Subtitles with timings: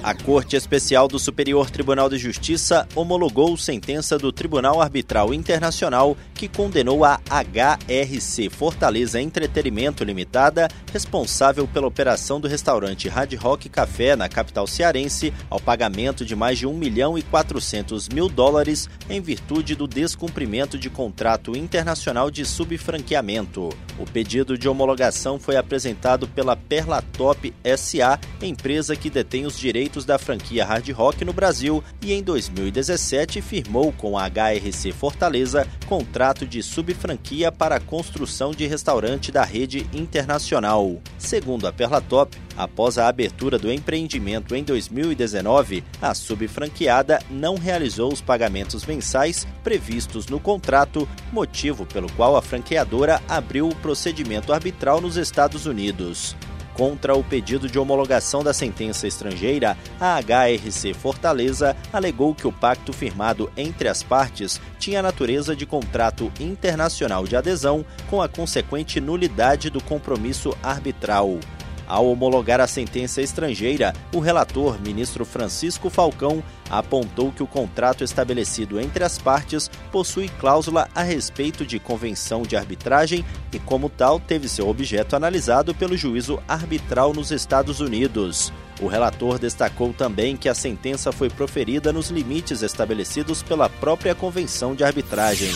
[0.00, 6.46] A Corte Especial do Superior Tribunal de Justiça homologou sentença do Tribunal Arbitral Internacional que
[6.46, 14.28] condenou a HRC Fortaleza Entretenimento Limitada, responsável pela operação do restaurante Hard Rock Café na
[14.28, 19.74] capital cearense, ao pagamento de mais de 1 milhão e 400 mil dólares em virtude
[19.74, 23.68] do descumprimento de contrato internacional de subfranqueamento.
[23.98, 30.18] O pedido de homologação foi apresentado pela Perlatop SA, empresa que detém os direitos da
[30.18, 36.62] franquia Hard Rock no Brasil e em 2017 firmou com a HRC Fortaleza contrato de
[36.62, 41.00] subfranquia para a construção de restaurante da rede internacional.
[41.18, 48.20] Segundo a Perlatop, após a abertura do empreendimento em 2019, a subfranqueada não realizou os
[48.20, 55.16] pagamentos mensais previstos no contrato, motivo pelo qual a franqueadora abriu o procedimento arbitral nos
[55.16, 56.36] Estados Unidos.
[56.78, 62.92] Contra o pedido de homologação da sentença estrangeira, a HRC Fortaleza alegou que o pacto
[62.92, 69.70] firmado entre as partes tinha natureza de contrato internacional de adesão, com a consequente nulidade
[69.70, 71.40] do compromisso arbitral.
[71.88, 78.78] Ao homologar a sentença estrangeira, o relator, ministro Francisco Falcão, apontou que o contrato estabelecido
[78.78, 84.50] entre as partes possui cláusula a respeito de convenção de arbitragem e, como tal, teve
[84.50, 88.52] seu objeto analisado pelo juízo arbitral nos Estados Unidos.
[88.82, 94.74] O relator destacou também que a sentença foi proferida nos limites estabelecidos pela própria convenção
[94.74, 95.50] de arbitragem.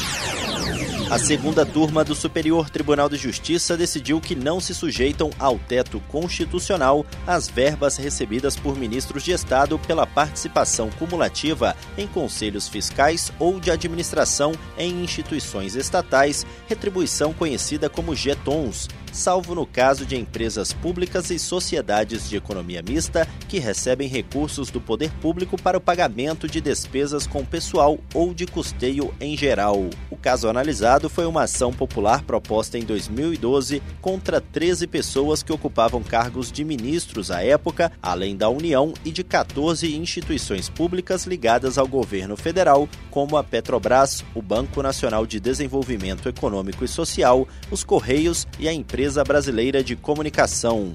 [1.13, 6.01] A segunda turma do Superior Tribunal de Justiça decidiu que não se sujeitam ao teto
[6.09, 13.61] constitucional as verbas recebidas por ministros de Estado pela participação cumulativa em conselhos fiscais ou
[13.61, 21.31] de administração em instituições estatais, retribuição conhecida como GETONs, salvo no caso de empresas públicas
[21.31, 26.61] e sociedades de economia mista que recebem recursos do poder público para o pagamento de
[26.61, 29.79] despesas com pessoal ou de custeio em geral.
[30.11, 36.03] O caso analisado foi uma ação popular proposta em 2012 contra 13 pessoas que ocupavam
[36.03, 41.87] cargos de ministros à época, além da União e de 14 instituições públicas ligadas ao
[41.87, 48.47] governo federal, como a Petrobras, o Banco Nacional de Desenvolvimento Econômico e Social, os Correios
[48.59, 50.93] e a empresa Empresa Brasileira de Comunicação.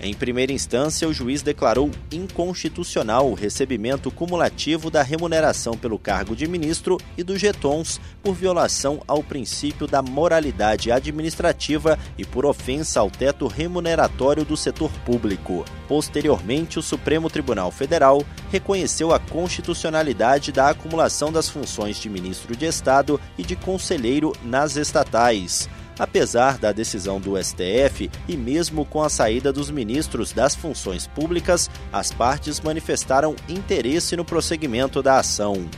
[0.00, 6.48] Em primeira instância, o juiz declarou inconstitucional o recebimento cumulativo da remuneração pelo cargo de
[6.48, 13.08] ministro e dos getons por violação ao princípio da moralidade administrativa e por ofensa ao
[13.08, 15.64] teto remuneratório do setor público.
[15.86, 22.66] Posteriormente, o Supremo Tribunal Federal reconheceu a constitucionalidade da acumulação das funções de ministro de
[22.66, 25.68] Estado e de conselheiro nas estatais.
[25.98, 31.70] Apesar da decisão do STF e mesmo com a saída dos ministros das funções públicas,
[31.92, 35.68] as partes manifestaram interesse no prosseguimento da ação.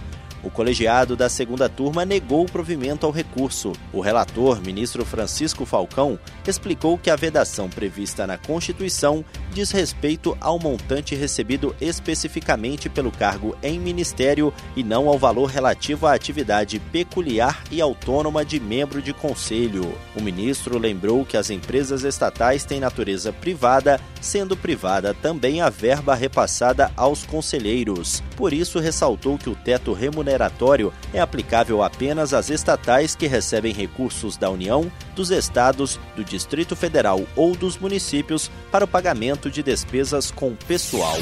[0.46, 3.72] O colegiado da segunda turma negou o provimento ao recurso.
[3.92, 9.24] O relator, ministro Francisco Falcão, explicou que a vedação prevista na Constituição
[9.56, 16.06] diz respeito ao montante recebido especificamente pelo cargo em ministério e não ao valor relativo
[16.06, 19.96] à atividade peculiar e autônoma de membro de conselho.
[20.14, 26.14] O ministro lembrou que as empresas estatais têm natureza privada, sendo privada também a verba
[26.14, 28.22] repassada aos conselheiros.
[28.36, 34.36] Por isso, ressaltou que o teto remuneratório é aplicável apenas às estatais que recebem recursos
[34.36, 40.30] da União, dos estados, do Distrito Federal ou dos municípios para o pagamento de despesas
[40.30, 41.16] com pessoal.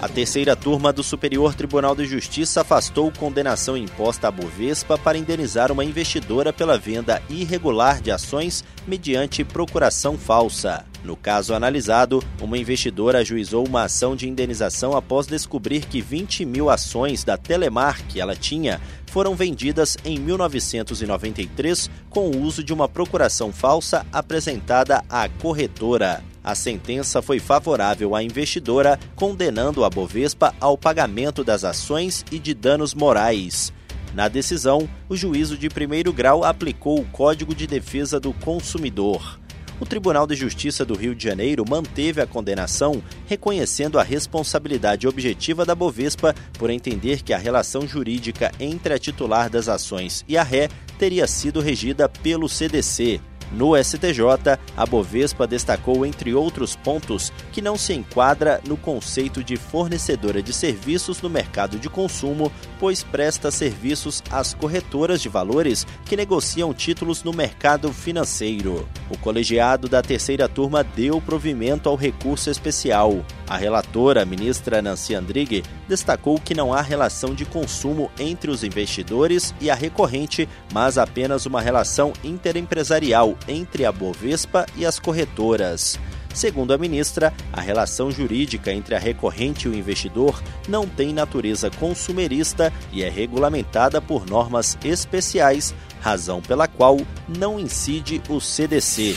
[0.00, 5.72] A terceira turma do Superior Tribunal de Justiça afastou condenação imposta à Bovespa para indenizar
[5.72, 10.84] uma investidora pela venda irregular de ações mediante procuração falsa.
[11.02, 16.68] No caso analisado, uma investidora ajuizou uma ação de indenização após descobrir que 20 mil
[16.68, 18.80] ações da Telemar que ela tinha
[19.16, 26.22] foram vendidas em 1993 com o uso de uma procuração falsa apresentada à corretora.
[26.44, 32.52] A sentença foi favorável à investidora, condenando a Bovespa ao pagamento das ações e de
[32.52, 33.72] danos morais.
[34.12, 39.40] Na decisão, o juízo de primeiro grau aplicou o Código de Defesa do Consumidor.
[39.78, 45.66] O Tribunal de Justiça do Rio de Janeiro manteve a condenação, reconhecendo a responsabilidade objetiva
[45.66, 50.42] da Bovespa por entender que a relação jurídica entre a titular das ações e a
[50.42, 50.68] ré
[50.98, 53.20] teria sido regida pelo CDC.
[53.52, 59.56] No STJ, a Bovespa destacou, entre outros pontos, que não se enquadra no conceito de
[59.56, 66.16] fornecedora de serviços no mercado de consumo, pois presta serviços às corretoras de valores que
[66.16, 68.88] negociam títulos no mercado financeiro.
[69.10, 73.24] O colegiado da terceira turma deu provimento ao recurso especial.
[73.48, 78.64] A relatora, a ministra Nancy Andrighi, destacou que não há relação de consumo entre os
[78.64, 85.98] investidores e a recorrente, mas apenas uma relação interempresarial entre a Bovespa e as corretoras.
[86.34, 91.70] Segundo a ministra, a relação jurídica entre a recorrente e o investidor não tem natureza
[91.70, 99.16] consumerista e é regulamentada por normas especiais, razão pela qual não incide o CDC.